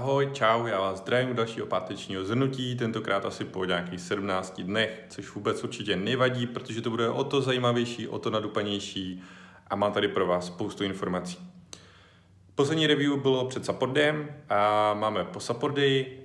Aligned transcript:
Ahoj, 0.00 0.30
čau, 0.32 0.66
já 0.66 0.80
vás 0.80 0.98
zdravím 0.98 1.30
u 1.30 1.34
dalšího 1.34 1.66
pátečního 1.66 2.24
zhrnutí, 2.24 2.76
tentokrát 2.76 3.24
asi 3.24 3.44
po 3.44 3.64
nějakých 3.64 4.00
17 4.00 4.60
dnech, 4.60 5.04
což 5.08 5.34
vůbec 5.34 5.64
určitě 5.64 5.96
nevadí, 5.96 6.46
protože 6.46 6.82
to 6.82 6.90
bude 6.90 7.08
o 7.08 7.24
to 7.24 7.42
zajímavější, 7.42 8.08
o 8.08 8.18
to 8.18 8.30
nadupanější 8.30 9.22
a 9.66 9.76
mám 9.76 9.92
tady 9.92 10.08
pro 10.08 10.26
vás 10.26 10.46
spoustu 10.46 10.84
informací. 10.84 11.38
Poslední 12.54 12.86
review 12.86 13.16
bylo 13.16 13.44
před 13.44 13.64
Support 13.64 13.98
a 14.48 14.94
máme 14.94 15.24
po 15.24 15.40
Support 15.40 15.78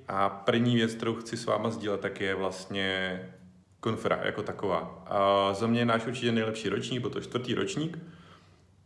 a 0.08 0.30
první 0.30 0.76
věc, 0.76 0.94
kterou 0.96 1.16
chci 1.16 1.38
s 1.38 1.46
váma 1.46 1.70
sdílet, 1.70 2.02
tak 2.02 2.22
je 2.22 2.36
vlastně 2.36 3.20
konfera 3.80 4.20
jako 4.24 4.44
taková. 4.44 5.04
A 5.08 5.54
za 5.54 5.68
mě 5.68 5.80
je 5.80 5.86
náš 5.86 6.06
určitě 6.06 6.32
nejlepší 6.32 6.70
ročník, 6.70 7.02
byl 7.02 7.10
to 7.10 7.22
čtvrtý 7.22 7.54
ročník, 7.54 8.00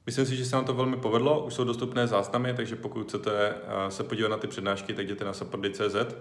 Myslím 0.10 0.26
si, 0.26 0.36
že 0.36 0.46
se 0.46 0.56
nám 0.56 0.66
to 0.66 0.74
velmi 0.74 0.98
povedlo, 0.98 1.46
už 1.46 1.54
jsou 1.54 1.64
dostupné 1.64 2.08
záznamy, 2.08 2.54
takže 2.54 2.76
pokud 2.76 3.08
chcete 3.08 3.32
eh, 3.32 3.92
se 3.92 4.04
podívat 4.04 4.30
na 4.30 4.38
ty 4.38 4.48
přednášky, 4.48 4.94
tak 4.94 5.06
jděte 5.06 5.26
na 5.26 5.34
supporty.cz. 5.34 6.16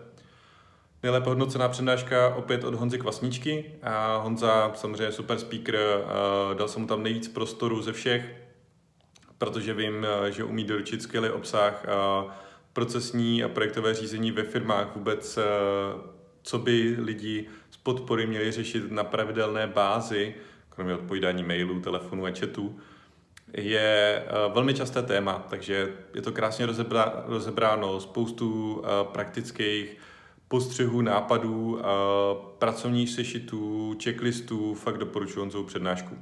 Nejlépe 1.03 1.29
hodnocená 1.29 1.68
přednáška 1.68 2.35
opět 2.35 2.64
od 2.64 2.75
Honzy 2.75 2.99
Kvasničky. 2.99 3.72
A 3.82 4.16
Honza 4.16 4.72
samozřejmě 4.75 5.13
super 5.13 5.39
speaker, 5.39 5.77
eh, 5.77 6.54
dal 6.54 6.68
jsem 6.68 6.82
mu 6.82 6.89
tam 6.89 7.03
nejvíc 7.03 7.29
prostoru 7.29 7.82
ze 7.82 7.93
všech, 7.93 8.36
protože 9.39 9.75
vím, 9.75 10.07
eh, 10.07 10.32
že 10.32 10.44
umí 10.44 10.64
doručit 10.64 11.02
skvělý 11.02 11.30
obsah, 11.30 11.86
procesní 12.72 13.44
a 13.44 13.49
projektové 13.49 13.94
řízení 13.94 14.32
ve 14.32 14.43
firmách, 14.43 14.96
vůbec 14.96 15.39
co 16.43 16.58
by 16.58 16.96
lidi 16.99 17.46
z 17.71 17.77
podpory 17.77 18.27
měli 18.27 18.52
řešit 18.52 18.91
na 18.91 19.05
pravidelné 19.05 19.66
bázi, 19.66 20.35
kromě 20.71 20.94
odpovídání 20.94 21.43
mailů, 21.43 21.80
telefonů 21.80 22.27
a 22.27 22.30
chatů 22.30 22.80
je 23.54 24.22
eh, 24.26 24.52
velmi 24.54 24.75
časté 24.75 25.02
téma, 25.02 25.46
takže 25.50 25.88
je 26.14 26.22
to 26.22 26.32
krásně 26.32 26.66
rozebra, 26.66 27.25
rozebráno, 27.26 28.00
spoustu 28.00 28.82
eh, 28.84 28.88
praktických 29.12 29.96
postřehů, 30.48 31.00
nápadů, 31.00 31.80
eh, 31.80 31.84
pracovních 32.58 33.10
sešitů, 33.10 33.96
checklistů, 34.05 34.74
fakt 34.74 34.98
doporučuji 34.98 35.40
Honzovou 35.40 35.64
přednášku. 35.64 36.18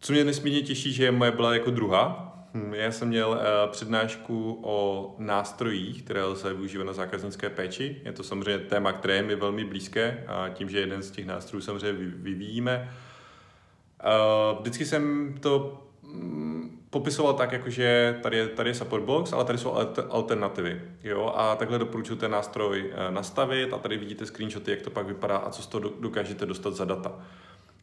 Co 0.00 0.12
mě 0.12 0.24
nesmírně 0.24 0.62
těší, 0.62 0.92
že 0.92 1.10
moje 1.10 1.30
byla 1.30 1.54
jako 1.54 1.70
druhá. 1.70 2.26
Hm, 2.54 2.74
já 2.74 2.92
jsem 2.92 3.08
měl 3.08 3.40
přednášku 3.70 4.60
o 4.62 5.14
nástrojích, 5.18 6.02
které 6.02 6.24
lze 6.24 6.54
využívat 6.54 6.84
na 6.84 6.92
zákaznické 6.92 7.50
péči. 7.50 8.02
Je 8.04 8.12
to 8.12 8.22
samozřejmě 8.22 8.58
téma, 8.58 8.92
které 8.92 9.14
je 9.14 9.22
mi 9.22 9.36
velmi 9.36 9.64
blízké 9.64 10.24
a 10.26 10.48
tím, 10.48 10.68
že 10.70 10.80
jeden 10.80 11.02
z 11.02 11.10
těch 11.10 11.26
nástrojů 11.26 11.62
samozřejmě 11.62 11.92
vyvíjíme. 12.02 12.92
Vždycky 14.60 14.86
jsem 14.86 15.34
to 15.40 15.82
popisoval 16.90 17.34
tak, 17.34 17.52
jakože 17.52 18.18
tady 18.22 18.36
je, 18.36 18.48
tady 18.48 18.70
je 18.70 18.74
support 18.74 19.04
box, 19.04 19.32
ale 19.32 19.44
tady 19.44 19.58
jsou 19.58 19.74
alternativy. 20.08 20.82
Jo? 21.02 21.32
A 21.36 21.56
takhle 21.56 21.78
doporučuji 21.78 22.16
ten 22.16 22.30
nástroj 22.30 22.92
eh, 22.92 23.10
nastavit 23.10 23.72
a 23.72 23.78
tady 23.78 23.96
vidíte 23.96 24.26
screenshoty, 24.26 24.70
jak 24.70 24.82
to 24.82 24.90
pak 24.90 25.06
vypadá 25.06 25.36
a 25.36 25.50
co 25.50 25.62
z 25.62 25.66
toho 25.66 25.90
dokážete 26.00 26.46
dostat 26.46 26.74
za 26.74 26.84
data. 26.84 27.12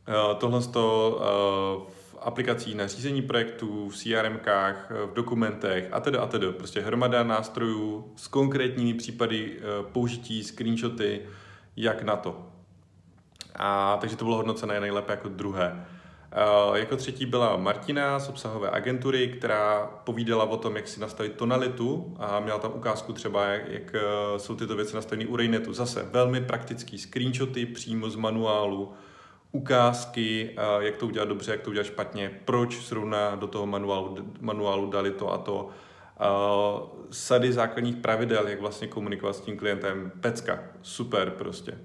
Eh, 0.07 0.35
tohle 0.35 0.61
toho 0.61 1.19
eh, 1.21 1.91
v 2.11 2.17
aplikacích 2.21 2.75
na 2.75 2.87
řízení 2.87 3.21
projektů, 3.21 3.89
v 3.89 3.95
CRMkách, 3.95 4.91
v 5.05 5.13
dokumentech 5.13 5.89
a 5.91 5.99
tedy 5.99 6.17
a 6.17 6.25
tedy. 6.27 6.51
Prostě 6.51 6.81
hromada 6.81 7.23
nástrojů 7.23 8.13
s 8.15 8.27
konkrétními 8.27 8.93
případy 8.93 9.59
použití, 9.91 10.43
screenshoty, 10.43 11.21
jak 11.75 12.03
na 12.03 12.15
to. 12.15 12.47
A 13.55 13.97
takže 14.01 14.15
to 14.15 14.25
bylo 14.25 14.37
hodnocené 14.37 14.79
nejlépe 14.79 15.13
jako 15.13 15.29
druhé. 15.29 15.85
Eh, 16.31 16.79
jako 16.79 16.95
třetí 16.97 17.25
byla 17.25 17.57
Martina 17.57 18.19
z 18.19 18.29
obsahové 18.29 18.71
agentury, 18.71 19.27
která 19.27 19.85
povídala 20.03 20.43
o 20.43 20.57
tom, 20.57 20.75
jak 20.75 20.87
si 20.87 20.99
nastavit 20.99 21.33
tonalitu 21.35 22.15
a 22.19 22.39
měla 22.39 22.59
tam 22.59 22.71
ukázku 22.75 23.13
třeba, 23.13 23.45
jak, 23.45 23.69
jak 23.69 23.95
eh, 23.95 24.39
jsou 24.39 24.55
tyto 24.55 24.75
věci 24.75 24.95
nastaveny 24.95 25.25
u 25.25 25.35
Rainetu. 25.35 25.73
Zase 25.73 26.03
velmi 26.11 26.41
praktický 26.41 26.97
screenshoty 26.97 27.65
přímo 27.65 28.09
z 28.09 28.15
manuálu, 28.15 28.93
ukázky, 29.51 30.49
eh, 30.57 30.85
jak 30.85 30.97
to 30.97 31.07
udělat 31.07 31.29
dobře, 31.29 31.51
jak 31.51 31.61
to 31.61 31.69
udělat 31.69 31.87
špatně, 31.87 32.39
proč 32.45 32.87
zrovna 32.87 33.35
do 33.35 33.47
toho 33.47 33.65
manuálu, 33.65 34.17
manuálu 34.41 34.89
dali 34.89 35.11
to 35.11 35.33
a 35.33 35.37
to. 35.37 35.69
Sady 37.11 37.53
základních 37.53 37.95
pravidel, 37.95 38.47
jak 38.47 38.61
vlastně 38.61 38.87
komunikovat 38.87 39.35
s 39.35 39.41
tím 39.41 39.57
klientem. 39.57 40.11
Pecka, 40.21 40.59
super 40.81 41.31
prostě. 41.31 41.77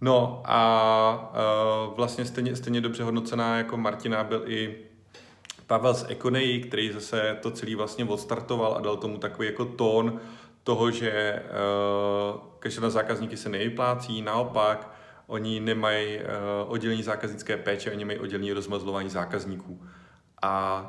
No 0.00 0.42
a 0.44 1.32
uh, 1.88 1.96
vlastně 1.96 2.24
stejně, 2.24 2.56
stejně 2.56 2.80
dobře 2.80 3.04
hodnocená 3.04 3.56
jako 3.56 3.76
Martina 3.76 4.24
byl 4.24 4.42
i 4.46 4.76
Pavel 5.66 5.94
z 5.94 6.06
Econej, 6.08 6.60
který 6.60 6.92
zase 6.92 7.38
to 7.42 7.50
celý 7.50 7.74
vlastně 7.74 8.04
odstartoval 8.04 8.74
a 8.74 8.80
dal 8.80 8.96
tomu 8.96 9.18
takový 9.18 9.48
jako 9.48 9.64
tón 9.64 10.20
toho, 10.64 10.90
že 10.90 11.42
uh, 11.42 12.40
každé 12.58 12.90
zákazníky 12.90 13.36
se 13.36 13.48
nevyplácí, 13.48 14.22
naopak 14.22 14.90
oni 15.26 15.60
nemají 15.60 16.18
uh, 16.18 16.22
oddělení 16.72 17.02
zákaznické 17.02 17.56
péče, 17.56 17.92
oni 17.92 18.04
mají 18.04 18.18
oddělení 18.18 18.52
rozmazlování 18.52 19.08
zákazníků. 19.08 19.82
A 20.42 20.84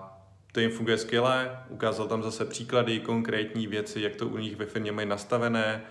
to 0.52 0.60
jim 0.60 0.72
funguje 0.72 0.98
skvěle, 0.98 1.60
ukázal 1.70 2.08
tam 2.08 2.24
zase 2.24 2.46
příklady, 2.46 3.00
konkrétní 3.00 3.68
věci, 3.68 4.02
jak 4.02 4.16
to 4.16 4.28
u 4.28 4.38
nich 4.38 4.56
ve 4.56 4.66
firmě 4.66 4.92
mají 4.92 5.08
nastavené, 5.08 5.82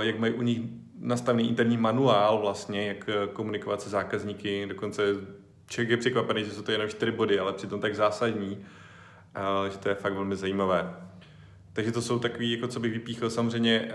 jak 0.00 0.18
mají 0.18 0.32
u 0.32 0.42
nich 0.42 0.60
nastavený 1.00 1.48
interní 1.48 1.76
manuál 1.76 2.38
vlastně, 2.38 2.86
jak 2.88 3.08
eh, 3.08 3.26
komunikovat 3.32 3.82
se 3.82 3.90
zákazníky, 3.90 4.66
dokonce 4.66 5.02
člověk 5.66 5.90
je 5.90 5.96
překvapený, 5.96 6.44
že 6.44 6.50
jsou 6.50 6.62
to 6.62 6.72
jenom 6.72 6.88
čtyři 6.88 7.12
body, 7.12 7.38
ale 7.38 7.52
přitom 7.52 7.80
tak 7.80 7.94
zásadní, 7.94 8.64
že 9.70 9.78
to 9.78 9.88
je 9.88 9.94
fakt 9.94 10.12
velmi 10.12 10.36
zajímavé. 10.36 10.94
Takže 11.72 11.92
to 11.92 12.02
jsou 12.02 12.18
takový, 12.18 12.52
jako 12.52 12.68
co 12.68 12.80
bych 12.80 12.92
vypíchl. 12.92 13.30
Samozřejmě, 13.30 13.88
eh, 13.88 13.92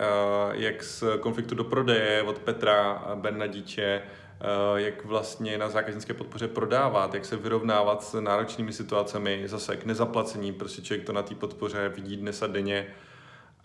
jak 0.52 0.84
z 0.84 1.04
konfliktu 1.20 1.56
do 1.56 1.64
prodeje 1.64 2.24
od 2.24 2.40
Petra 2.40 3.04
Bernadíče, 3.16 4.02
eh, 4.02 4.02
jak 4.76 5.06
vlastně 5.06 5.58
na 5.58 5.70
zákaznické 5.70 6.14
podpoře 6.14 6.48
prodávat, 6.48 7.14
jak 7.14 7.26
se 7.26 7.36
vyrovnávat 7.36 8.04
s 8.04 8.22
náročnými 8.22 8.74
situacemi, 8.74 9.44
zase 9.46 9.78
k 9.78 9.86
nezaplacení, 9.86 10.54
prostě 10.54 10.82
člověk 10.82 11.06
to 11.06 11.14
na 11.14 11.24
té 11.24 11.36
podpoře 11.36 11.90
vidí 11.90 12.18
dnes 12.18 12.42
a 12.42 12.48
denně. 12.48 12.88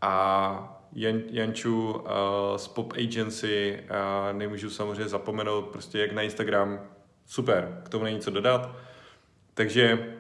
A 0.03 0.82
Jan, 0.93 1.21
Janču 1.31 1.91
uh, 1.91 2.01
z 2.57 2.69
Pop 2.69 2.93
Agency, 2.93 3.83
uh, 3.83 4.39
nemůžu 4.39 4.71
samozřejmě 4.71 5.09
zapomenout, 5.09 5.63
prostě 5.63 5.99
jak 5.99 6.13
na 6.13 6.23
Instagram, 6.23 6.81
super, 7.27 7.83
k 7.85 7.89
tomu 7.89 8.05
není 8.05 8.21
co 8.21 8.31
dodat. 8.31 8.71
Takže 9.55 10.17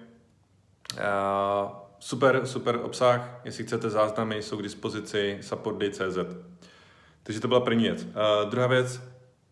uh, 0.94 1.70
super, 1.98 2.46
super 2.46 2.80
obsah, 2.82 3.40
jestli 3.44 3.64
chcete 3.64 3.90
záznamy, 3.90 4.42
jsou 4.42 4.56
k 4.56 4.62
dispozici 4.62 5.38
supportday.cz. 5.40 6.18
Takže 7.22 7.40
to 7.40 7.48
byla 7.48 7.60
první 7.60 7.82
věc. 7.82 8.04
Uh, 8.04 8.50
druhá 8.50 8.66
věc, 8.66 9.02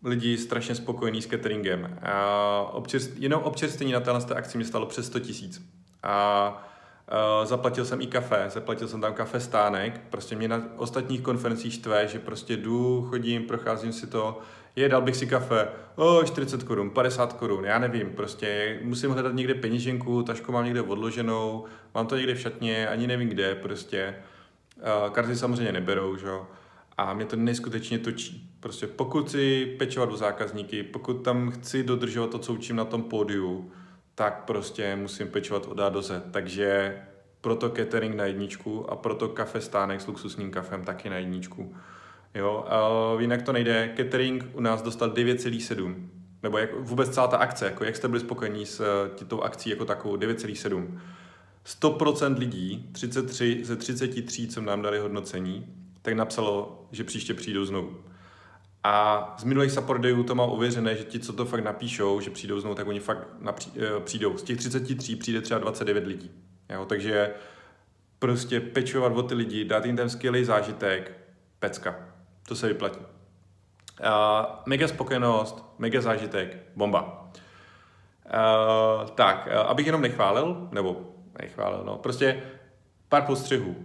lidi 0.04 0.38
strašně 0.38 0.74
spokojení 0.74 1.22
s 1.22 1.26
cateringem. 1.26 1.98
Uh, 2.02 2.76
občerst, 2.76 3.10
jenom 3.16 3.42
občerstvení 3.42 3.92
na 3.92 4.00
téhle 4.00 4.20
akci 4.34 4.58
mě 4.58 4.66
stalo 4.66 4.86
přes 4.86 5.06
100 5.06 5.20
tisíc. 5.20 5.62
A 6.02 6.69
Uh, 7.10 7.46
zaplatil 7.46 7.84
jsem 7.84 8.00
i 8.00 8.06
kafe, 8.06 8.44
zaplatil 8.48 8.88
jsem 8.88 9.00
tam 9.00 9.14
kafe 9.14 9.40
stánek, 9.40 10.00
prostě 10.10 10.36
mě 10.36 10.48
na 10.48 10.62
ostatních 10.76 11.20
konferencích 11.20 11.74
štve, 11.74 12.08
že 12.08 12.18
prostě 12.18 12.56
jdu, 12.56 13.06
chodím, 13.10 13.42
procházím 13.42 13.92
si 13.92 14.06
to, 14.06 14.38
je, 14.76 14.88
dal 14.88 15.02
bych 15.02 15.16
si 15.16 15.26
kafe, 15.26 15.68
o, 15.96 16.18
oh, 16.18 16.24
40 16.24 16.62
korun, 16.62 16.90
50 16.90 17.32
korun, 17.32 17.64
já 17.64 17.78
nevím, 17.78 18.10
prostě 18.10 18.78
musím 18.82 19.10
hledat 19.10 19.34
někde 19.34 19.54
peněženku, 19.54 20.22
tašku 20.22 20.52
mám 20.52 20.64
někde 20.64 20.82
odloženou, 20.82 21.64
mám 21.94 22.06
to 22.06 22.16
někde 22.16 22.34
v 22.34 22.40
šatně, 22.40 22.88
ani 22.88 23.06
nevím 23.06 23.28
kde, 23.28 23.54
prostě. 23.54 24.14
Uh, 24.76 25.12
karty 25.12 25.36
samozřejmě 25.36 25.72
neberou, 25.72 26.16
že 26.16 26.28
a 27.00 27.14
mě 27.14 27.24
to 27.24 27.36
neskutečně 27.36 27.98
točí. 27.98 28.50
Prostě 28.60 28.86
pokud 28.86 29.30
si 29.30 29.76
pečovat 29.78 30.12
o 30.12 30.16
zákazníky, 30.16 30.82
pokud 30.82 31.14
tam 31.14 31.50
chci 31.50 31.82
dodržovat 31.82 32.30
to, 32.30 32.38
co 32.38 32.52
učím 32.52 32.76
na 32.76 32.84
tom 32.84 33.02
pódiu, 33.02 33.72
tak 34.20 34.44
prostě 34.44 34.96
musím 34.96 35.28
pečovat 35.28 35.66
od 35.66 35.80
A 35.80 35.88
do 35.88 36.02
Z. 36.02 36.22
Takže 36.30 36.98
proto 37.40 37.70
catering 37.70 38.14
na 38.14 38.24
jedničku 38.24 38.90
a 38.90 38.96
proto 38.96 39.28
kafe 39.28 39.60
stánek 39.60 40.00
s 40.00 40.06
luxusním 40.06 40.50
kafem 40.50 40.84
taky 40.84 41.10
na 41.10 41.16
jedničku. 41.16 41.74
Jo, 42.34 42.64
a 42.68 42.80
jinak 43.20 43.42
to 43.42 43.52
nejde. 43.52 43.92
Catering 43.96 44.46
u 44.52 44.60
nás 44.60 44.82
dostal 44.82 45.10
9,7. 45.10 45.94
Nebo 46.42 46.58
jak, 46.58 46.74
vůbec 46.74 47.10
celá 47.10 47.26
ta 47.26 47.36
akce, 47.36 47.64
jako 47.64 47.84
jak 47.84 47.96
jste 47.96 48.08
byli 48.08 48.20
spokojení 48.20 48.66
s 48.66 48.80
eh, 49.20 49.24
tou 49.24 49.40
akcí 49.40 49.70
jako 49.70 49.84
takovou, 49.84 50.16
9,7. 50.16 51.00
100% 51.66 52.38
lidí, 52.38 52.88
33 52.92 53.60
ze 53.64 53.76
33, 53.76 54.48
co 54.48 54.60
nám 54.60 54.82
dali 54.82 54.98
hodnocení, 54.98 55.66
tak 56.02 56.14
napsalo, 56.14 56.84
že 56.92 57.04
příště 57.04 57.34
přijdou 57.34 57.64
znovu. 57.64 57.96
A 58.84 59.34
z 59.38 59.44
minulých 59.44 59.72
support 59.72 60.02
to 60.26 60.34
mám 60.34 60.50
ověřené, 60.50 60.96
že 60.96 61.04
ti, 61.04 61.18
co 61.18 61.32
to 61.32 61.44
fakt 61.44 61.64
napíšou, 61.64 62.20
že 62.20 62.30
přijdou 62.30 62.60
znovu, 62.60 62.74
tak 62.74 62.86
oni 62.86 63.00
fakt 63.00 63.28
napří, 63.40 63.72
eh, 63.76 64.00
přijdou. 64.00 64.36
Z 64.36 64.42
těch 64.42 64.58
33 64.58 65.16
přijde 65.16 65.40
třeba 65.40 65.60
29 65.60 66.06
lidí. 66.06 66.30
Jo? 66.70 66.84
Takže 66.84 67.34
prostě 68.18 68.60
pečovat 68.60 69.12
o 69.12 69.22
ty 69.22 69.34
lidi, 69.34 69.64
dát 69.64 69.84
jim 69.84 69.96
ten 69.96 70.10
skvělý 70.10 70.44
zážitek, 70.44 71.12
pecka. 71.58 71.94
To 72.48 72.56
se 72.56 72.68
vyplatí. 72.68 73.00
Uh, 73.00 74.46
mega 74.66 74.88
spokojenost, 74.88 75.64
mega 75.78 76.00
zážitek, 76.00 76.56
bomba. 76.76 77.30
Uh, 78.24 79.08
tak, 79.08 79.48
uh, 79.52 79.58
abych 79.58 79.86
jenom 79.86 80.02
nechválil, 80.02 80.68
nebo 80.72 81.14
nechválil, 81.42 81.82
no, 81.84 81.98
prostě 81.98 82.42
pár 83.08 83.22
postřehů. 83.22 83.68
Uh, 83.68 83.76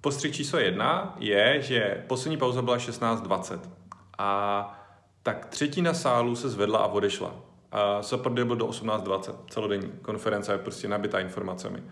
postřeh 0.00 0.32
číslo 0.32 0.58
jedna 0.58 1.16
je, 1.18 1.62
že 1.62 2.04
poslední 2.06 2.36
pauza 2.36 2.62
byla 2.62 2.76
16.20 2.76 3.75
a 4.18 4.82
tak 5.22 5.46
třetina 5.46 5.94
sálu 5.94 6.36
se 6.36 6.48
zvedla 6.48 6.78
a 6.78 6.86
odešla. 6.86 7.34
A 7.72 8.02
support 8.02 8.34
day 8.34 8.44
byl 8.44 8.56
do 8.56 8.66
18.20, 8.66 9.34
celodenní 9.50 9.92
konference 10.02 10.52
je 10.52 10.58
prostě 10.58 10.88
nabitá 10.88 11.20
informacemi. 11.20 11.82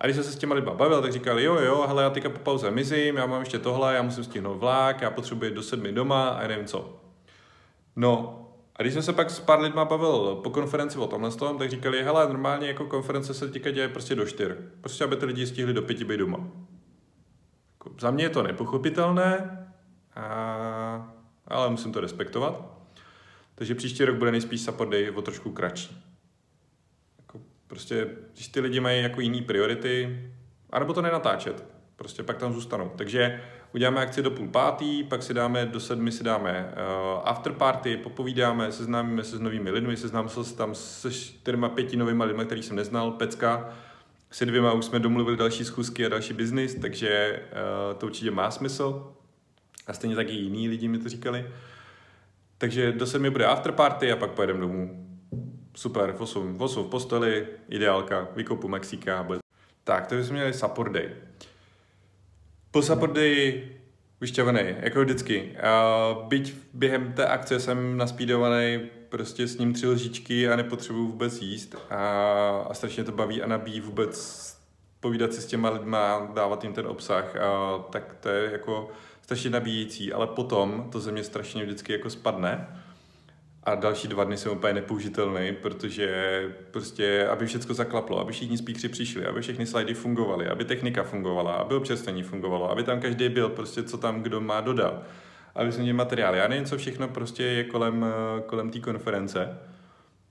A 0.00 0.04
když 0.04 0.16
jsem 0.16 0.24
se 0.24 0.32
s 0.32 0.38
těma 0.38 0.54
lidma 0.54 0.74
bavil, 0.74 1.02
tak 1.02 1.12
říkali, 1.12 1.44
jo, 1.44 1.54
jo, 1.54 1.84
hele, 1.86 2.02
já 2.02 2.10
teďka 2.10 2.28
po 2.28 2.38
pauze 2.38 2.70
mizím, 2.70 3.16
já 3.16 3.26
mám 3.26 3.40
ještě 3.40 3.58
tohle, 3.58 3.94
já 3.94 4.02
musím 4.02 4.24
stihnout 4.24 4.58
vlák, 4.58 5.00
já 5.00 5.10
potřebuji 5.10 5.50
do 5.50 5.62
sedmi 5.62 5.92
doma 5.92 6.28
a 6.28 6.46
nevím 6.46 6.66
co. 6.66 7.00
No, 7.96 8.44
a 8.76 8.82
když 8.82 8.94
jsem 8.94 9.02
se 9.02 9.12
pak 9.12 9.30
s 9.30 9.40
pár 9.40 9.60
lidma 9.60 9.84
bavil 9.84 10.34
po 10.42 10.50
konferenci 10.50 10.98
o 10.98 11.06
tomhle 11.06 11.30
tom, 11.30 11.58
tak 11.58 11.70
říkali, 11.70 12.02
hele, 12.02 12.28
normálně 12.28 12.68
jako 12.68 12.86
konference 12.86 13.34
se 13.34 13.48
teďka 13.48 13.70
děje 13.70 13.88
prostě 13.88 14.14
do 14.14 14.26
čtyř. 14.26 14.52
Prostě, 14.80 15.04
aby 15.04 15.16
ty 15.16 15.26
lidi 15.26 15.46
stihli 15.46 15.72
do 15.72 15.82
pěti 15.82 16.04
být 16.04 16.16
doma. 16.16 16.38
Jako, 17.72 17.90
za 18.00 18.10
mě 18.10 18.24
je 18.24 18.30
to 18.30 18.42
nepochopitelné, 18.42 19.58
a... 20.16 20.87
ale 21.68 21.72
musím 21.72 21.92
to 21.92 22.00
respektovat. 22.00 22.64
Takže 23.54 23.74
příští 23.74 24.04
rok 24.04 24.16
bude 24.16 24.30
nejspíš 24.30 24.60
support 24.60 24.90
day 24.90 25.10
o 25.10 25.22
trošku 25.22 25.50
kratší. 25.50 26.02
Jako, 27.18 27.40
prostě, 27.66 28.08
když 28.34 28.48
ty 28.48 28.60
lidi 28.60 28.80
mají 28.80 29.02
jako 29.02 29.20
jiný 29.20 29.42
priority, 29.42 30.22
anebo 30.70 30.92
to 30.92 31.02
nenatáčet, 31.02 31.64
prostě 31.96 32.22
pak 32.22 32.36
tam 32.36 32.52
zůstanou. 32.52 32.92
Takže 32.96 33.42
uděláme 33.74 34.00
akci 34.00 34.22
do 34.22 34.30
půl 34.30 34.48
pátý, 34.48 35.04
pak 35.04 35.22
si 35.22 35.34
dáme 35.34 35.66
do 35.66 35.80
sedmi 35.80 36.12
si 36.12 36.24
dáme 36.24 36.72
uh, 36.72 37.20
after 37.24 37.52
party, 37.52 37.96
popovídáme, 37.96 38.72
seznámíme 38.72 39.24
se 39.24 39.36
s 39.36 39.40
novými 39.40 39.70
lidmi, 39.70 39.96
seznámil 39.96 40.28
se 40.30 40.56
tam 40.56 40.74
se 40.74 41.10
čtyřma, 41.10 41.68
pěti 41.68 41.96
novými 41.96 42.24
lidmi, 42.24 42.44
který 42.44 42.62
jsem 42.62 42.76
neznal, 42.76 43.10
Pecka, 43.10 43.74
se 44.30 44.46
dvěma 44.46 44.72
už 44.72 44.84
jsme 44.84 44.98
domluvili 44.98 45.36
další 45.36 45.64
schůzky 45.64 46.06
a 46.06 46.08
další 46.08 46.32
biznis, 46.32 46.74
takže 46.74 47.42
uh, 47.52 47.98
to 47.98 48.06
určitě 48.06 48.30
má 48.30 48.50
smysl. 48.50 49.14
A 49.88 49.92
stejně 49.92 50.16
taky 50.16 50.32
jiní 50.32 50.68
lidi 50.68 50.88
mi 50.88 50.98
to 50.98 51.08
říkali. 51.08 51.46
Takže 52.58 52.92
do 52.92 53.06
sedmi 53.06 53.30
bude 53.30 53.46
after 53.46 53.72
party 53.72 54.12
a 54.12 54.16
pak 54.16 54.30
pojedeme 54.30 54.60
domů. 54.60 55.04
Super, 55.74 56.14
8, 56.18 56.56
8 56.60 56.84
v 56.84 56.88
posteli, 56.88 57.46
ideálka, 57.68 58.28
vykopu 58.36 58.68
Mexika. 58.68 59.28
Tak, 59.84 60.06
to 60.06 60.14
jsme 60.14 60.32
měli 60.32 60.52
support 60.52 60.92
day. 60.92 61.10
Po 62.70 62.82
support 62.82 63.12
day 63.12 63.68
vyšťavený, 64.20 64.74
jako 64.80 65.00
vždycky. 65.00 65.56
A 65.56 66.16
byť 66.28 66.54
během 66.74 67.12
té 67.12 67.26
akce 67.26 67.60
jsem 67.60 67.96
naspídovaný 67.96 68.80
prostě 69.08 69.46
s 69.46 69.58
ním 69.58 69.72
tři 69.72 69.86
lžičky 69.86 70.48
a 70.48 70.56
nepotřebuju 70.56 71.06
vůbec 71.06 71.42
jíst 71.42 71.76
a, 71.90 71.96
a 72.70 72.74
strašně 72.74 73.04
to 73.04 73.12
baví 73.12 73.42
a 73.42 73.46
nabíjí 73.46 73.80
vůbec 73.80 74.57
povídat 75.00 75.32
si 75.32 75.40
s 75.40 75.46
těma 75.46 75.70
lidma, 75.70 76.30
dávat 76.34 76.64
jim 76.64 76.72
ten 76.72 76.86
obsah, 76.86 77.36
a, 77.36 77.78
tak 77.90 78.16
to 78.20 78.28
je 78.28 78.52
jako 78.52 78.90
strašně 79.22 79.50
nabíjící, 79.50 80.12
ale 80.12 80.26
potom 80.26 80.88
to 80.92 81.00
ze 81.00 81.12
mě 81.12 81.24
strašně 81.24 81.64
vždycky 81.64 81.92
jako 81.92 82.10
spadne 82.10 82.68
a 83.68 83.74
další 83.74 84.08
dva 84.08 84.24
dny 84.24 84.36
jsem 84.36 84.52
úplně 84.52 84.72
nepoužitelný, 84.72 85.52
protože 85.62 86.42
prostě, 86.70 87.28
aby 87.28 87.46
všechno 87.46 87.74
zaklaplo, 87.74 88.20
aby 88.20 88.32
všichni 88.32 88.58
spíkři 88.58 88.88
přišli, 88.88 89.26
aby 89.26 89.40
všechny 89.42 89.66
slidy 89.66 89.94
fungovaly, 89.94 90.48
aby 90.48 90.64
technika 90.64 91.02
fungovala, 91.02 91.52
aby 91.52 91.74
občerstvení 91.74 92.22
fungovalo, 92.22 92.70
aby 92.70 92.82
tam 92.82 93.00
každý 93.00 93.28
byl, 93.28 93.48
prostě 93.48 93.82
co 93.82 93.98
tam 93.98 94.22
kdo 94.22 94.40
má 94.40 94.60
dodat, 94.60 95.02
aby 95.54 95.72
jsme 95.72 95.82
měli 95.82 95.96
materiály. 95.96 96.38
Já 96.38 96.48
nevím, 96.48 96.64
co 96.64 96.76
všechno 96.78 97.08
prostě 97.08 97.42
je 97.42 97.64
kolem, 97.64 98.06
kolem 98.46 98.70
té 98.70 98.80
konference. 98.80 99.58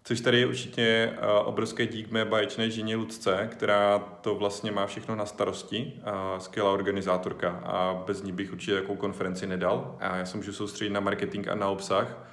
Což 0.08 0.22
tady 0.22 0.40
je 0.40 0.46
určitě 0.46 0.82
eh, 0.82 1.28
obrovské 1.28 1.88
dík 1.88 2.12
mé 2.12 2.26
baječné 2.26 2.72
ženě 2.72 2.96
Lucce, 2.96 3.48
která 3.52 4.00
to 4.00 4.36
vlastně 4.36 4.72
má 4.72 4.86
všechno 4.86 5.16
na 5.16 5.26
starosti, 5.26 5.94
a 6.04 6.40
skvělá 6.40 6.72
organizátorka 6.72 7.50
a 7.50 8.04
bez 8.06 8.24
ní 8.24 8.32
bych 8.32 8.52
určitě 8.52 8.74
takovou 8.74 8.96
konferenci 8.96 9.48
nedal. 9.48 9.98
A 10.00 10.16
já 10.16 10.26
se 10.26 10.38
můžu 10.38 10.54
soustředit 10.54 10.90
na 10.90 11.00
marketing 11.00 11.48
a 11.48 11.56
na 11.56 11.68
obsah 11.68 12.28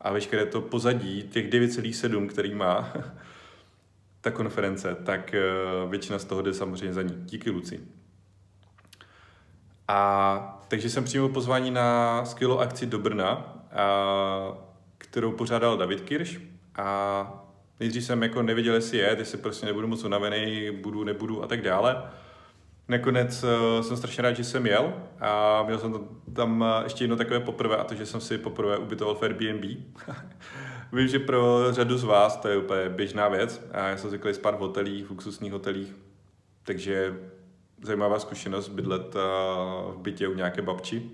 a 0.00 0.12
veškeré 0.12 0.46
to 0.46 0.60
pozadí, 0.60 1.22
těch 1.22 1.50
9,7, 1.50 2.28
který 2.28 2.54
má 2.54 2.92
ta 4.20 4.30
konference, 4.30 4.96
tak 5.04 5.34
eh, 5.34 5.42
většina 5.88 6.18
z 6.18 6.24
toho 6.24 6.42
jde 6.42 6.54
samozřejmě 6.54 6.94
za 6.94 7.02
ní. 7.02 7.14
Díky 7.16 7.50
Luci. 7.50 7.80
A 9.88 10.64
takže 10.68 10.90
jsem 10.90 11.04
přijal 11.04 11.28
pozvání 11.28 11.70
na 11.70 12.24
skvělou 12.24 12.58
akci 12.58 12.86
do 12.86 12.98
Brna, 12.98 13.56
a, 13.72 14.58
kterou 14.98 15.32
pořádal 15.32 15.76
David 15.76 16.00
Kirš. 16.00 16.49
A 16.76 17.44
nejdřív 17.80 18.04
jsem 18.04 18.22
jako 18.22 18.42
nevěděl, 18.42 18.74
jestli 18.74 18.98
je, 18.98 19.16
jestli 19.18 19.38
prostě 19.38 19.66
nebudu 19.66 19.86
moc 19.86 20.04
unavený, 20.04 20.70
budu, 20.70 21.04
nebudu 21.04 21.42
a 21.42 21.46
tak 21.46 21.62
dále. 21.62 22.02
Nakonec 22.88 23.44
uh, 23.44 23.82
jsem 23.82 23.96
strašně 23.96 24.22
rád, 24.22 24.32
že 24.32 24.44
jsem 24.44 24.66
jel 24.66 24.94
a 25.20 25.62
měl 25.62 25.78
jsem 25.78 25.94
tam 26.32 26.60
uh, 26.60 26.66
ještě 26.84 27.04
jedno 27.04 27.16
takové 27.16 27.40
poprvé 27.40 27.76
a 27.76 27.84
to, 27.84 27.94
že 27.94 28.06
jsem 28.06 28.20
si 28.20 28.38
poprvé 28.38 28.78
ubytoval 28.78 29.14
v 29.14 29.22
Airbnb. 29.22 29.64
Vím, 30.92 31.08
že 31.08 31.18
pro 31.18 31.66
řadu 31.70 31.98
z 31.98 32.04
vás 32.04 32.36
to 32.36 32.48
je 32.48 32.56
úplně 32.56 32.88
běžná 32.88 33.28
věc 33.28 33.68
a 33.72 33.88
já 33.88 33.96
jsem 33.96 34.10
zvyklý 34.10 34.34
spát 34.34 34.54
v 34.54 34.58
hotelích, 34.58 35.06
v 35.06 35.10
luxusních 35.10 35.52
hotelích, 35.52 35.96
takže 36.62 37.18
zajímavá 37.82 38.18
zkušenost 38.18 38.68
bydlet 38.68 39.14
uh, 39.14 39.20
v 39.94 39.98
bytě 39.98 40.28
u 40.28 40.34
nějaké 40.34 40.62
babči, 40.62 41.10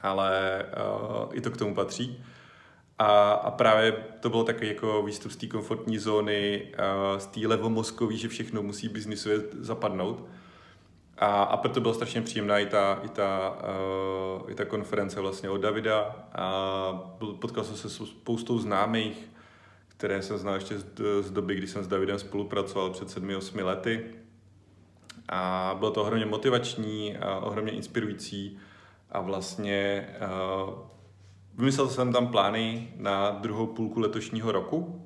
ale 0.00 0.64
uh, 0.64 1.36
i 1.36 1.40
to 1.40 1.50
k 1.50 1.56
tomu 1.56 1.74
patří. 1.74 2.24
A, 3.00 3.32
a 3.32 3.50
právě 3.50 3.92
to 4.20 4.30
bylo 4.30 4.44
takový 4.44 4.68
jako 4.68 5.02
výstup 5.02 5.32
z 5.32 5.36
té 5.36 5.46
komfortní 5.46 5.98
zóny, 5.98 6.72
z 7.18 7.26
té 7.26 7.40
levomozkový, 7.46 8.18
že 8.18 8.28
všechno 8.28 8.62
musí 8.62 8.88
biznisově 8.88 9.40
zapadnout. 9.60 10.26
A, 11.18 11.42
a 11.42 11.56
proto 11.56 11.80
byla 11.80 11.94
strašně 11.94 12.22
příjemná 12.22 12.58
i 12.58 12.66
ta, 12.66 13.00
i 13.04 13.08
ta, 13.08 13.58
uh, 14.42 14.50
i 14.50 14.54
ta 14.54 14.64
konference 14.64 15.20
vlastně 15.20 15.50
od 15.50 15.60
Davida. 15.60 16.26
A 16.32 16.92
potkal 17.40 17.64
jsem 17.64 17.76
se 17.76 17.90
s 17.90 18.06
spoustou 18.06 18.58
známých, 18.58 19.30
které 19.88 20.22
jsem 20.22 20.38
znal 20.38 20.54
ještě 20.54 20.78
z, 20.78 20.86
z 21.20 21.30
doby, 21.30 21.54
kdy 21.54 21.66
jsem 21.66 21.84
s 21.84 21.88
Davidem 21.88 22.18
spolupracoval 22.18 22.90
před 22.90 23.08
7-8 23.08 23.64
lety. 23.64 24.04
A 25.28 25.74
bylo 25.78 25.90
to 25.90 26.02
ohromně 26.02 26.26
motivační, 26.26 27.16
a 27.16 27.38
ohromně 27.38 27.72
inspirující 27.72 28.58
a 29.10 29.20
vlastně 29.20 30.08
uh, 30.68 30.89
vymyslel 31.60 31.88
jsem 31.88 32.12
tam 32.12 32.28
plány 32.28 32.88
na 32.96 33.30
druhou 33.30 33.66
půlku 33.66 34.00
letošního 34.00 34.52
roku, 34.52 35.02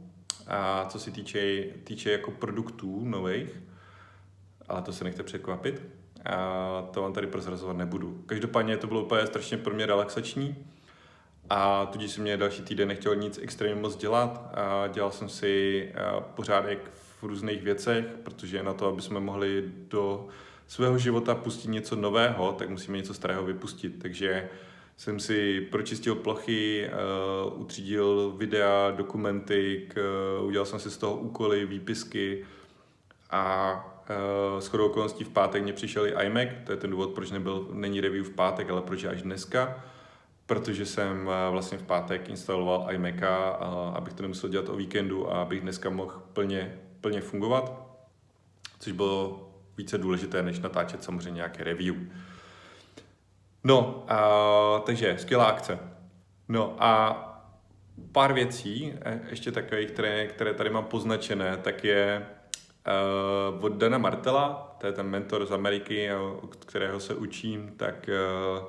a 0.46 0.86
co 0.88 0.98
se 0.98 1.10
týče, 1.10 1.64
týče 1.84 2.10
jako 2.10 2.30
produktů 2.30 3.04
nových, 3.04 3.60
ale 4.68 4.82
to 4.82 4.92
se 4.92 5.04
nechte 5.04 5.22
překvapit. 5.22 5.82
A 6.24 6.88
to 6.92 7.02
vám 7.02 7.12
tady 7.12 7.26
prozrazovat 7.26 7.76
nebudu. 7.76 8.22
Každopádně 8.26 8.76
to 8.76 8.86
bylo 8.86 9.04
úplně 9.04 9.26
strašně 9.26 9.56
pro 9.56 9.74
mě 9.74 9.86
relaxační 9.86 10.56
a 11.50 11.86
tudíž 11.86 12.10
jsem 12.10 12.22
mě 12.22 12.36
další 12.36 12.62
týden 12.62 12.88
nechtěl 12.88 13.16
nic 13.16 13.38
extrémně 13.42 13.82
moc 13.82 13.96
dělat 13.96 14.52
a 14.54 14.86
dělal 14.86 15.10
jsem 15.10 15.28
si 15.28 15.92
pořádek 16.34 16.90
v 17.20 17.22
různých 17.22 17.62
věcech, 17.62 18.04
protože 18.24 18.62
na 18.62 18.74
to, 18.74 18.86
aby 18.86 19.02
jsme 19.02 19.20
mohli 19.20 19.64
do 19.88 20.28
svého 20.66 20.98
života 20.98 21.34
pustit 21.34 21.68
něco 21.68 21.96
nového, 21.96 22.52
tak 22.52 22.68
musíme 22.68 22.96
něco 22.96 23.14
starého 23.14 23.44
vypustit. 23.44 24.02
Takže 24.02 24.48
jsem 24.96 25.20
si 25.20 25.60
pročistil 25.60 26.14
plochy, 26.14 26.90
uh, 27.46 27.60
utřídil 27.60 28.34
videa, 28.36 28.90
dokumenty, 28.90 29.86
k, 29.88 29.98
uh, 30.40 30.46
udělal 30.46 30.66
jsem 30.66 30.78
si 30.78 30.90
z 30.90 30.96
toho 30.96 31.16
úkoly, 31.16 31.66
výpisky 31.66 32.44
a 33.30 33.74
uh, 34.54 34.60
s 34.60 34.66
chodou 34.66 34.86
okolností 34.86 35.24
v 35.24 35.28
pátek 35.28 35.62
mě 35.62 35.72
přišel 35.72 36.06
i 36.06 36.26
iMac, 36.26 36.48
to 36.66 36.72
je 36.72 36.78
ten 36.78 36.90
důvod, 36.90 37.10
proč 37.10 37.30
nebyl, 37.30 37.68
není 37.72 38.00
review 38.00 38.24
v 38.24 38.34
pátek, 38.34 38.70
ale 38.70 38.82
proč 38.82 39.04
až 39.04 39.22
dneska, 39.22 39.84
protože 40.46 40.86
jsem 40.86 41.30
vlastně 41.50 41.78
v 41.78 41.82
pátek 41.82 42.28
instaloval 42.28 42.86
iMaca, 42.90 43.46
abych 43.94 44.12
to 44.12 44.22
nemusel 44.22 44.50
dělat 44.50 44.68
o 44.68 44.76
víkendu 44.76 45.32
a 45.32 45.42
abych 45.42 45.60
dneska 45.60 45.90
mohl 45.90 46.22
plně, 46.32 46.78
plně 47.00 47.20
fungovat, 47.20 47.72
což 48.80 48.92
bylo 48.92 49.50
více 49.76 49.98
důležité, 49.98 50.42
než 50.42 50.58
natáčet 50.58 51.04
samozřejmě 51.04 51.36
nějaké 51.36 51.64
review. 51.64 51.96
No, 53.64 54.04
a, 54.08 54.82
takže 54.86 55.16
skvělá 55.18 55.44
akce. 55.44 55.78
No 56.48 56.76
a 56.78 57.20
pár 58.12 58.32
věcí, 58.32 58.94
e, 59.00 59.20
ještě 59.30 59.52
takové, 59.52 59.84
které, 59.84 60.26
které 60.26 60.54
tady 60.54 60.70
mám 60.70 60.84
poznačené, 60.84 61.56
tak 61.56 61.84
je 61.84 62.26
uh, 63.56 63.64
od 63.64 63.72
Dana 63.72 63.98
Martela, 63.98 64.76
to 64.80 64.86
je 64.86 64.92
ten 64.92 65.06
mentor 65.06 65.46
z 65.46 65.52
Ameriky, 65.52 66.08
od 66.42 66.56
kterého 66.56 67.00
se 67.00 67.14
učím, 67.14 67.72
tak 67.76 68.10
uh, 68.58 68.66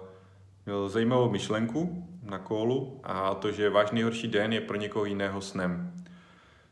měl 0.66 0.90
zajímavou 0.90 1.30
myšlenku 1.30 2.08
na 2.24 2.40
kolu 2.40 3.02
a 3.04 3.34
to, 3.34 3.52
že 3.52 3.70
váš 3.70 3.92
nejhorší 3.92 4.28
den 4.28 4.54
je 4.54 4.62
pro 4.62 4.78
někoho 4.78 5.06
jiného 5.06 5.42
snem. 5.42 5.94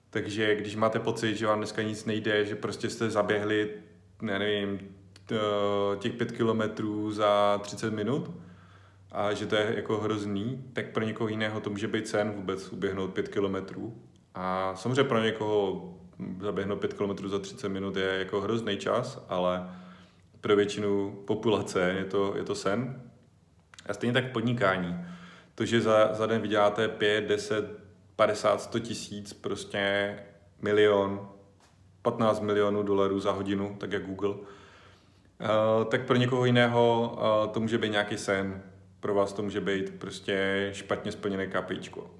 Takže 0.09 0.55
když 0.55 0.75
máte 0.75 0.99
pocit, 0.99 1.35
že 1.35 1.47
vám 1.47 1.57
dneska 1.57 1.81
nic 1.81 2.05
nejde, 2.05 2.45
že 2.45 2.55
prostě 2.55 2.89
jste 2.89 3.09
zaběhli, 3.09 3.69
nevím, 4.21 4.79
těch 5.99 6.13
pět 6.13 6.31
kilometrů 6.31 7.11
za 7.11 7.59
30 7.63 7.93
minut 7.93 8.31
a 9.11 9.33
že 9.33 9.45
to 9.45 9.55
je 9.55 9.73
jako 9.75 9.97
hrozný, 9.97 10.63
tak 10.73 10.91
pro 10.91 11.03
někoho 11.03 11.27
jiného 11.27 11.59
to 11.59 11.69
může 11.69 11.87
být 11.87 12.07
sen 12.07 12.31
vůbec 12.31 12.71
uběhnout 12.71 13.13
pět 13.13 13.27
kilometrů. 13.27 13.97
A 14.35 14.75
samozřejmě 14.75 15.03
pro 15.03 15.23
někoho 15.23 15.89
zaběhnout 16.41 16.79
pět 16.79 16.93
kilometrů 16.93 17.29
za 17.29 17.39
30 17.39 17.69
minut 17.69 17.95
je 17.95 18.05
jako 18.05 18.41
hrozný 18.41 18.77
čas, 18.77 19.25
ale 19.29 19.69
pro 20.41 20.55
většinu 20.55 21.23
populace 21.27 21.95
je 21.97 22.05
to, 22.05 22.33
je 22.37 22.43
to 22.43 22.55
sen. 22.55 23.01
A 23.85 23.93
stejně 23.93 24.13
tak 24.13 24.31
podnikání. 24.31 25.05
To, 25.55 25.65
že 25.65 25.81
za, 25.81 26.13
za 26.13 26.25
den 26.25 26.41
vyděláte 26.41 26.87
5, 26.87 27.21
10, 27.21 27.79
50, 28.15 28.61
100 28.61 28.79
tisíc, 28.79 29.33
prostě 29.33 30.15
milion, 30.61 31.29
15 32.01 32.39
milionů 32.39 32.83
dolarů 32.83 33.19
za 33.19 33.31
hodinu, 33.31 33.75
tak 33.79 33.91
jak 33.91 34.05
Google, 34.05 34.35
uh, 35.43 35.85
tak 35.85 36.05
pro 36.05 36.15
někoho 36.15 36.45
jiného 36.45 37.13
uh, 37.13 37.51
to 37.51 37.59
může 37.59 37.77
být 37.77 37.91
nějaký 37.91 38.17
sen. 38.17 38.61
Pro 38.99 39.13
vás 39.13 39.33
to 39.33 39.43
může 39.43 39.61
být 39.61 39.99
prostě 39.99 40.69
špatně 40.73 41.11
splněné 41.11 41.47
KPIčko. 41.47 42.11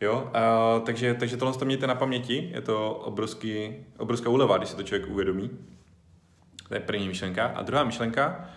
Jo, 0.00 0.22
uh, 0.22 0.84
takže, 0.84 1.14
takže 1.14 1.36
tohle 1.36 1.54
to 1.54 1.64
mějte 1.64 1.86
na 1.86 1.94
paměti, 1.94 2.50
je 2.54 2.60
to 2.60 2.94
obrovský, 2.94 3.76
obrovská 3.98 4.30
úleva, 4.30 4.56
když 4.56 4.68
se 4.68 4.76
to 4.76 4.82
člověk 4.82 5.10
uvědomí. 5.10 5.50
To 6.68 6.74
je 6.74 6.80
první 6.80 7.08
myšlenka. 7.08 7.46
A 7.46 7.62
druhá 7.62 7.84
myšlenka, 7.84 8.48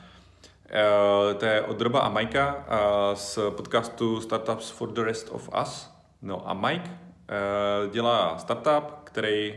uh, 1.32 1.34
to 1.34 1.46
je 1.46 1.62
od 1.62 1.82
Roba 1.82 2.00
a 2.00 2.10
Majka 2.10 2.56
uh, 2.56 3.16
z 3.16 3.40
podcastu 3.50 4.22
Startups 4.22 4.70
for 4.70 4.92
the 4.92 5.04
Rest 5.04 5.30
of 5.32 5.50
Us. 5.62 5.92
No 6.22 6.50
a 6.50 6.54
Mike 6.54 6.90
uh, 6.90 7.92
dělá 7.92 8.38
startup, 8.38 8.84
který 9.04 9.56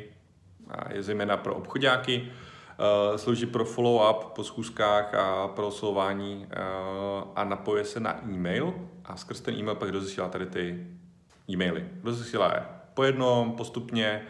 je 0.93 1.03
zejména 1.03 1.37
pro 1.37 1.55
obchodáky, 1.55 2.23
uh, 2.23 2.29
slouží 3.17 3.47
pro 3.47 3.65
follow-up 3.65 4.25
po 4.35 4.45
schůzkách 4.45 5.15
a 5.15 5.49
pro 5.49 5.67
oslovování 5.67 6.47
uh, 6.47 7.29
a 7.37 7.45
napoje 7.45 7.85
se 7.85 8.01
na 8.01 8.25
e-mail 8.25 8.75
a 9.05 9.17
skrz 9.17 9.41
ten 9.41 9.55
e-mail 9.55 9.75
pak 9.75 9.89
rozesílá 9.89 10.29
tady 10.29 10.47
ty 10.47 10.87
e-maily. 11.51 11.89
Rozesílá 12.05 12.55
je 12.55 12.63
po 12.95 13.03
jednom, 13.03 13.53
postupně, 13.53 14.23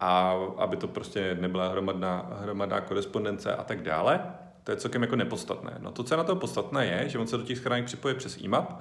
a 0.00 0.30
aby 0.56 0.76
to 0.76 0.88
prostě 0.88 1.36
nebyla 1.40 1.68
hromadná, 1.68 2.30
hromadná 2.40 2.80
korespondence 2.80 3.56
a 3.56 3.64
tak 3.64 3.82
dále. 3.82 4.20
To 4.64 4.70
je 4.70 4.76
celkem 4.76 5.02
jako 5.02 5.16
nepodstatné. 5.16 5.76
No 5.78 5.92
to, 5.92 6.04
co 6.04 6.14
je 6.14 6.18
na 6.18 6.24
to 6.24 6.36
podstatné, 6.36 6.86
je, 6.86 7.08
že 7.08 7.18
on 7.18 7.26
se 7.26 7.36
do 7.36 7.42
těch 7.42 7.58
schránek 7.58 7.84
připojí 7.84 8.14
přes 8.14 8.40
e-map 8.40 8.80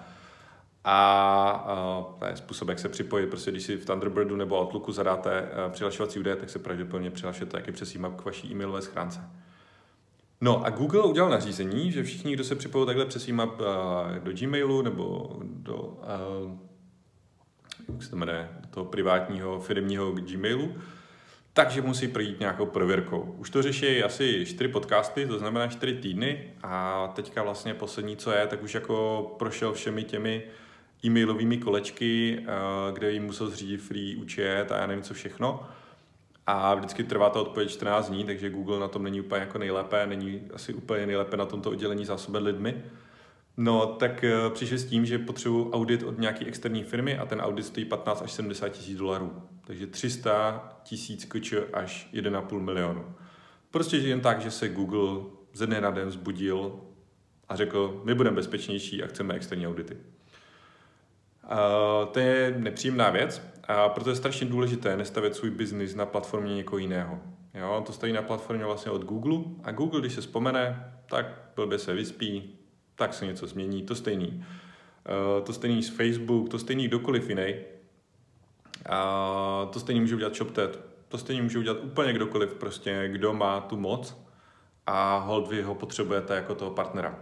a 0.84 1.68
uh, 2.22 2.34
způsob, 2.34 2.70
jak 2.70 2.80
se 2.80 2.90
připojit. 2.90 3.30
Prostě 3.30 3.52
když 3.52 3.64
si 3.64 3.78
v 3.78 3.86
Thunderbirdu 3.86 4.36
nebo 4.36 4.62
Outlooku 4.62 4.92
zadáte 4.92 5.42
uh, 5.42 5.72
přihlašovací 5.72 6.20
údaje, 6.20 6.36
tak 6.36 6.50
se 6.50 6.60
pravděpodobně 6.60 7.12
přihlašujete 7.12 7.52
taky 7.52 7.72
přes 7.72 7.96
e-map 7.96 8.22
k 8.22 8.26
vaší 8.26 8.52
e-mailové 8.52 8.82
schránce. 8.82 9.20
No 10.42 10.66
a 10.66 10.70
Google 10.70 11.04
udělal 11.04 11.30
nařízení, 11.30 11.92
že 11.92 12.04
všichni, 12.04 12.34
kdo 12.34 12.44
se 12.44 12.56
připojí 12.56 12.86
takhle 12.86 13.06
přes 13.06 13.28
e-map 13.28 13.60
uh, 13.60 13.66
do 14.20 14.32
Gmailu 14.34 14.82
nebo 14.82 15.36
do 15.44 15.76
uh, 15.76 16.70
jak 17.94 18.04
se 18.04 18.10
to 18.10 18.16
jmenuje, 18.16 18.50
toho 18.70 18.86
privátního 18.86 19.60
firmního 19.60 20.12
Gmailu, 20.12 20.76
takže 21.54 21.82
musí 21.82 22.08
projít 22.08 22.40
nějakou 22.40 22.66
prověrkou. 22.66 23.36
Už 23.38 23.50
to 23.50 23.62
řeší 23.62 24.04
asi 24.04 24.46
čtyři 24.46 24.70
podcasty, 24.70 25.26
to 25.26 25.40
znamená 25.40 25.68
čtyři 25.68 25.94
týdny 25.94 26.54
a 26.64 27.08
teďka 27.16 27.44
vlastně 27.44 27.74
poslední, 27.74 28.18
co 28.18 28.32
je, 28.32 28.48
tak 28.48 28.64
už 28.64 28.74
jako 28.74 29.36
prošel 29.40 29.74
všemi 29.74 30.04
těmi 30.04 30.44
e-mailovými 31.06 31.58
kolečky, 31.58 32.40
eh, 32.40 32.92
kde 32.92 33.12
jim 33.12 33.24
musel 33.24 33.50
zřídit 33.50 33.82
free 33.82 34.16
účet 34.16 34.72
a 34.72 34.78
já 34.78 34.88
nevím 34.88 35.04
co 35.04 35.14
všechno. 35.14 35.64
A 36.48 36.76
vždycky 36.76 37.04
trvá 37.04 37.30
to 37.30 37.42
odpověď 37.42 37.70
14 37.72 38.10
dní, 38.10 38.24
takže 38.24 38.50
Google 38.50 38.80
na 38.80 38.88
tom 38.88 39.04
není 39.04 39.22
úplně 39.22 39.40
jako 39.42 39.58
nejlépe, 39.58 40.08
není 40.08 40.42
asi 40.54 40.74
úplně 40.74 41.06
nejlépe 41.06 41.38
na 41.38 41.46
tomto 41.46 41.70
oddělení 41.70 42.06
zásoben 42.06 42.44
lidmi. 42.44 42.84
No, 43.58 43.86
tak 43.86 44.24
uh, 44.24 44.54
přišli 44.54 44.78
s 44.78 44.86
tím, 44.86 45.06
že 45.06 45.20
potřebuji 45.20 45.70
audit 45.72 46.04
od 46.04 46.20
nějaké 46.20 46.46
externí 46.46 46.84
firmy 46.84 47.18
a 47.18 47.26
ten 47.26 47.42
audit 47.42 47.66
stojí 47.66 47.86
15 47.86 48.22
až 48.22 48.32
70 48.32 48.70
tisíc 48.70 48.98
dolarů. 48.98 49.42
Takže 49.68 49.88
300 49.88 50.80
tisíc 50.84 51.26
kč 51.26 51.54
až 51.74 52.10
1,5 52.14 52.60
milionu. 52.60 53.06
Prostě 53.72 53.98
jen 53.98 54.22
tak, 54.22 54.42
že 54.42 54.52
se 54.52 54.70
Google 54.70 55.30
ze 55.54 55.68
dne 55.68 55.82
na 55.82 55.92
den 55.92 56.12
zbudil 56.12 56.80
a 57.50 57.56
řekl, 57.56 58.02
my 58.06 58.14
budeme 58.14 58.36
bezpečnější 58.36 59.04
a 59.04 59.08
chceme 59.08 59.34
externí 59.34 59.68
audity. 59.68 59.98
To 62.12 62.20
je 62.20 62.56
nepříjemná 62.58 63.10
věc, 63.10 63.42
a 63.68 63.90
proto 63.90 64.10
je 64.10 64.16
strašně 64.16 64.48
důležité 64.48 64.98
nestavit 64.98 65.36
svůj 65.36 65.50
biznis 65.50 65.96
na 65.96 66.06
platformě 66.06 66.56
někoho 66.56 66.78
jiného. 66.78 67.20
Jo, 67.54 67.84
to 67.86 67.94
stojí 67.94 68.14
na 68.14 68.22
platformě 68.22 68.66
vlastně 68.66 68.92
od 68.92 69.06
Google 69.06 69.40
a 69.64 69.72
Google, 69.72 70.00
když 70.00 70.14
se 70.14 70.22
vzpomene, 70.22 70.94
tak 71.06 71.26
blbě 71.56 71.80
se 71.80 71.94
vyspí, 71.94 72.60
tak 72.96 73.14
se 73.14 73.26
něco 73.26 73.48
změní, 73.48 73.84
to 73.84 73.96
stejný. 73.96 74.46
Uh, 75.38 75.44
to 75.46 75.54
stejný 75.54 75.84
s 75.84 75.90
Facebook, 75.90 76.50
to 76.50 76.60
stejný 76.60 76.88
kdokoliv 76.88 77.30
jiný. 77.30 77.56
A 78.86 79.70
to 79.74 79.80
stejný 79.80 80.02
může 80.02 80.16
udělat 80.16 80.36
ShopTet, 80.36 80.80
to 81.08 81.18
stejný 81.18 81.42
může 81.42 81.60
udělat 81.60 81.78
úplně 81.84 82.14
kdokoliv, 82.14 82.54
prostě 82.54 83.08
kdo 83.08 83.34
má 83.34 83.62
tu 83.62 83.78
moc 83.78 84.18
a 84.88 85.18
hold 85.18 85.48
vy 85.48 85.62
ho 85.62 85.76
potřebujete 85.76 86.36
jako 86.36 86.56
toho 86.56 86.72
partnera. 86.72 87.20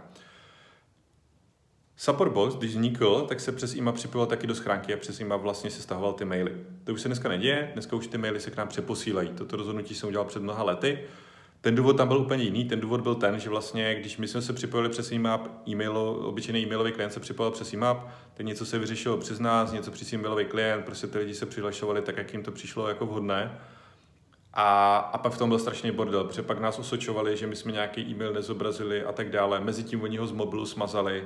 Support 2.00 2.32
Box, 2.32 2.54
když 2.54 2.70
vznikl, 2.70 3.24
tak 3.28 3.40
se 3.40 3.52
přes 3.52 3.74
IMA 3.74 3.92
připojil 3.92 4.26
taky 4.26 4.46
do 4.46 4.54
schránky 4.54 4.94
a 4.94 4.96
přes 4.96 5.20
IMA 5.20 5.36
vlastně 5.36 5.70
se 5.70 5.82
stahoval 5.82 6.12
ty 6.12 6.24
maily. 6.24 6.56
To 6.84 6.92
už 6.92 7.00
se 7.00 7.08
dneska 7.08 7.28
neděje, 7.28 7.70
dneska 7.72 7.96
už 7.96 8.06
ty 8.06 8.18
maily 8.18 8.40
se 8.40 8.50
k 8.50 8.56
nám 8.56 8.68
přeposílají. 8.68 9.28
Toto 9.28 9.56
rozhodnutí 9.56 9.94
jsem 9.94 10.08
udělal 10.08 10.26
před 10.26 10.42
mnoha 10.42 10.62
lety. 10.62 10.98
Ten 11.60 11.74
důvod 11.74 11.96
tam 11.96 12.08
byl 12.08 12.16
úplně 12.16 12.44
jiný. 12.44 12.64
Ten 12.64 12.80
důvod 12.80 13.00
byl 13.00 13.14
ten, 13.14 13.40
že 13.40 13.50
vlastně, 13.50 13.94
když 13.94 14.16
my 14.16 14.28
jsme 14.28 14.42
se 14.42 14.52
připojili 14.52 14.88
přes 14.88 15.12
IMAP, 15.12 15.48
e-mail, 15.68 15.98
obyčejný 15.98 16.62
e-mailový 16.62 16.92
klient 16.92 17.10
se 17.10 17.20
připojil 17.20 17.50
přes 17.50 17.72
IMAP, 17.72 18.08
tak 18.34 18.46
něco 18.46 18.66
se 18.66 18.78
vyřešilo 18.78 19.16
přes 19.16 19.38
nás, 19.38 19.72
něco 19.72 19.90
přes 19.90 20.12
e-mailový 20.12 20.44
klient, 20.44 20.84
prostě 20.84 21.06
ty 21.06 21.18
lidi 21.18 21.34
se 21.34 21.46
přihlašovali 21.46 22.02
tak, 22.02 22.16
jak 22.16 22.32
jim 22.32 22.42
to 22.42 22.52
přišlo 22.52 22.88
jako 22.88 23.06
vhodné. 23.06 23.58
A, 24.54 24.96
a 24.96 25.18
pak 25.18 25.32
v 25.32 25.38
tom 25.38 25.48
byl 25.48 25.58
strašný 25.58 25.90
bordel, 25.90 26.24
protože 26.24 26.42
pak 26.42 26.60
nás 26.60 26.78
osočovali, 26.78 27.36
že 27.36 27.46
my 27.46 27.56
jsme 27.56 27.72
nějaký 27.72 28.00
e-mail 28.00 28.32
nezobrazili 28.32 29.04
a 29.04 29.12
tak 29.12 29.30
dále. 29.30 29.60
Mezitím 29.60 30.02
oni 30.02 30.16
ho 30.16 30.26
z 30.26 30.32
mobilu 30.32 30.66
smazali 30.66 31.24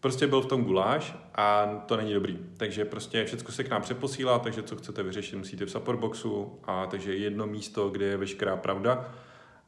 prostě 0.00 0.26
byl 0.26 0.40
v 0.40 0.46
tom 0.46 0.64
guláš 0.64 1.16
a 1.34 1.66
to 1.86 1.96
není 1.96 2.14
dobrý. 2.14 2.38
Takže 2.56 2.84
prostě 2.84 3.24
všechno 3.24 3.52
se 3.52 3.64
k 3.64 3.70
nám 3.70 3.82
přeposílá, 3.82 4.38
takže 4.38 4.62
co 4.62 4.76
chcete 4.76 5.02
vyřešit, 5.02 5.36
musíte 5.36 5.64
v 5.64 5.70
support 5.70 6.00
boxu 6.00 6.58
a 6.64 6.86
takže 6.86 7.14
jedno 7.14 7.46
místo, 7.46 7.88
kde 7.88 8.06
je 8.06 8.16
veškerá 8.16 8.56
pravda 8.56 9.14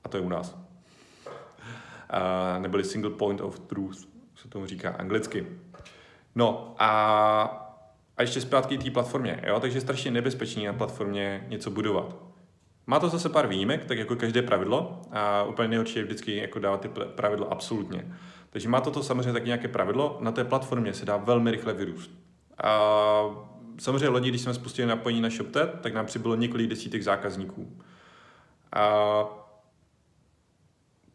a 0.04 0.08
to 0.08 0.16
je 0.16 0.22
u 0.22 0.28
nás. 0.28 0.58
A, 2.10 2.58
neboli 2.58 2.84
single 2.84 3.10
point 3.10 3.40
of 3.40 3.58
truth, 3.58 3.98
se 4.36 4.48
tomu 4.48 4.66
říká 4.66 4.90
anglicky. 4.90 5.46
No 6.34 6.74
a, 6.78 6.88
a 8.16 8.22
ještě 8.22 8.40
zpátky 8.40 8.78
té 8.78 8.90
platformě, 8.90 9.42
jo? 9.46 9.60
takže 9.60 9.76
je 9.76 9.80
strašně 9.80 10.10
nebezpečný 10.10 10.66
na 10.66 10.72
platformě 10.72 11.46
něco 11.48 11.70
budovat. 11.70 12.16
Má 12.86 13.00
to 13.00 13.08
zase 13.08 13.28
pár 13.28 13.46
výjimek, 13.46 13.84
tak 13.84 13.98
jako 13.98 14.16
každé 14.16 14.42
pravidlo 14.42 15.02
a 15.10 15.42
úplně 15.42 15.68
nejhorší 15.68 15.98
je 15.98 16.04
vždycky 16.04 16.36
jako 16.36 16.58
dávat 16.58 16.80
ty 16.80 16.88
pravidla 16.88 17.46
absolutně. 17.50 18.16
Takže 18.52 18.68
má 18.68 18.80
toto 18.80 19.02
samozřejmě 19.02 19.32
taky 19.32 19.46
nějaké 19.46 19.68
pravidlo, 19.68 20.18
na 20.20 20.32
té 20.32 20.44
platformě 20.44 20.94
se 20.94 21.06
dá 21.06 21.16
velmi 21.16 21.50
rychle 21.50 21.72
vyrůst. 21.72 22.10
A 22.64 22.80
samozřejmě 23.78 24.08
lodi, 24.08 24.28
když 24.28 24.40
jsme 24.40 24.54
spustili 24.54 24.88
napojení 24.88 25.20
na 25.20 25.30
ShopTet, 25.30 25.80
tak 25.80 25.94
nám 25.94 26.06
přibylo 26.06 26.34
několik 26.34 26.70
desítek 26.70 27.02
zákazníků. 27.02 27.78
A 28.72 29.24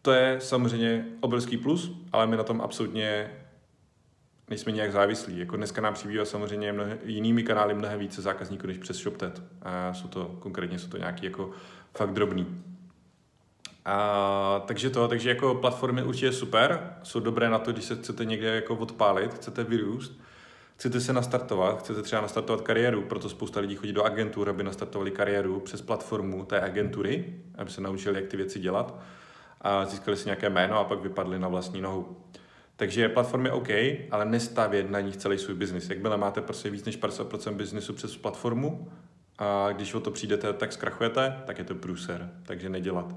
to 0.02 0.12
je 0.12 0.42
samozřejmě 0.42 1.06
obrovský 1.20 1.58
plus, 1.58 1.92
ale 2.12 2.28
my 2.28 2.38
na 2.38 2.44
tom 2.44 2.62
absolutně 2.62 3.32
nejsme 4.50 4.72
nějak 4.72 4.92
závislí. 4.92 5.40
Jako 5.40 5.58
dneska 5.58 5.82
nám 5.82 5.94
přibývá 5.94 6.26
samozřejmě 6.26 6.74
mnohe, 6.74 6.98
jinými 7.04 7.44
kanály 7.44 7.74
mnohem 7.74 8.00
více 8.00 8.22
zákazníků 8.22 8.68
než 8.68 8.78
přes 8.78 8.98
ShopTet. 8.98 9.42
A 9.62 9.94
jsou 9.94 10.08
to, 10.08 10.26
konkrétně 10.40 10.80
jsou 10.80 10.88
to 10.88 10.98
nějaký 10.98 11.26
jako 11.26 11.52
fakt 11.94 12.14
drobný. 12.14 12.46
A, 13.88 14.64
takže 14.66 14.90
to, 14.90 15.08
takže 15.08 15.30
jako 15.30 15.56
platformy 15.56 16.04
určitě 16.04 16.32
super, 16.32 16.94
jsou 17.04 17.20
dobré 17.20 17.50
na 17.50 17.60
to, 17.60 17.72
když 17.72 17.86
se 17.86 17.96
chcete 17.96 18.26
někde 18.26 18.56
jako 18.56 18.76
odpálit, 18.76 19.34
chcete 19.34 19.64
vyrůst, 19.64 20.20
chcete 20.76 21.02
se 21.02 21.14
nastartovat, 21.14 21.80
chcete 21.80 22.02
třeba 22.02 22.22
nastartovat 22.22 22.62
kariéru, 22.62 23.02
proto 23.02 23.30
spousta 23.30 23.60
lidí 23.60 23.76
chodí 23.76 23.94
do 23.94 24.04
agentur, 24.04 24.50
aby 24.50 24.64
nastartovali 24.64 25.12
kariéru 25.12 25.60
přes 25.60 25.82
platformu 25.82 26.46
té 26.46 26.62
agentury, 26.62 27.36
aby 27.56 27.72
se 27.72 27.82
naučili, 27.82 28.16
jak 28.16 28.30
ty 28.30 28.38
věci 28.38 28.60
dělat 28.60 29.00
a 29.62 29.86
získali 29.86 30.18
si 30.18 30.26
nějaké 30.26 30.50
jméno 30.50 30.80
a 30.80 30.84
pak 30.84 31.00
vypadli 31.00 31.40
na 31.40 31.48
vlastní 31.48 31.82
nohu. 31.82 32.18
Takže 32.76 33.10
platform 33.10 33.46
je 33.46 33.52
OK, 33.52 33.70
ale 34.12 34.26
nestavět 34.26 34.90
na 34.90 35.00
nich 35.00 35.18
celý 35.18 35.38
svůj 35.38 35.56
biznis. 35.56 35.90
Jakmile 35.90 36.18
máte 36.18 36.42
prostě 36.42 36.70
víc 36.70 36.86
než 36.86 37.00
50% 37.00 37.54
biznisu 37.54 37.94
přes 37.94 38.18
platformu 38.18 38.92
a 39.38 39.72
když 39.72 39.94
o 39.94 40.00
to 40.00 40.12
přijdete, 40.12 40.54
tak 40.54 40.74
zkrachujete, 40.74 41.38
tak 41.46 41.58
je 41.58 41.64
to 41.64 41.76
průser, 41.76 42.32
takže 42.44 42.70
nedělat. 42.70 43.16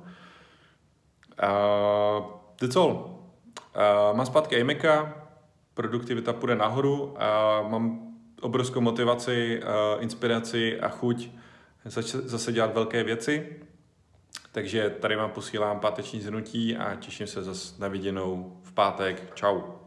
Uh, 1.42 2.24
that's 2.56 2.76
all. 2.76 2.90
Uh, 3.76 4.16
mám 4.16 4.26
zpátky 4.26 4.56
iMaca, 4.56 5.14
produktivita 5.74 6.32
půjde 6.32 6.54
nahoru, 6.54 7.02
uh, 7.02 7.70
mám 7.70 8.14
obrovskou 8.40 8.80
motivaci, 8.80 9.62
uh, 9.62 10.02
inspiraci 10.02 10.80
a 10.80 10.88
chuť 10.88 11.28
zase 12.24 12.52
dělat 12.52 12.74
velké 12.74 13.04
věci. 13.04 13.56
Takže 14.52 14.90
tady 14.90 15.16
vám 15.16 15.30
posílám 15.30 15.80
páteční 15.80 16.20
zhrnutí 16.20 16.76
a 16.76 16.94
těším 16.94 17.26
se 17.26 17.42
zase 17.42 17.74
na 17.82 17.88
viděnou 17.88 18.56
v 18.62 18.72
pátek. 18.72 19.32
Ciao. 19.34 19.79